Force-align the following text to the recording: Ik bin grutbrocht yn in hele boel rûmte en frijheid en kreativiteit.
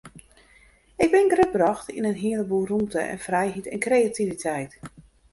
Ik 1.03 1.11
bin 1.13 1.29
grutbrocht 1.33 1.87
yn 1.97 2.07
in 2.11 2.19
hele 2.25 2.45
boel 2.49 2.65
rûmte 2.71 3.01
en 3.13 3.19
frijheid 3.25 3.67
en 3.73 3.83
kreativiteit. 3.85 4.71